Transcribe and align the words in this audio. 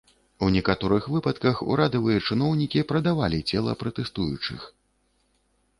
У 0.45 0.47
некаторых 0.53 1.03
выпадках 1.15 1.61
урадавыя 1.73 2.17
чыноўнікі 2.31 2.85
прадавалі 2.93 3.45
цела 3.57 3.71
пратэстуючых. 3.83 4.61